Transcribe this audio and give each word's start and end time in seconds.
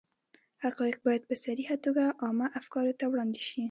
حقایق 0.63 0.97
باید 1.05 1.23
په 1.29 1.35
صریحه 1.45 1.75
توګه 1.85 2.03
عامه 2.23 2.47
افکارو 2.59 2.97
ته 2.99 3.05
وړاندې 3.11 3.41
شي. 3.47 3.59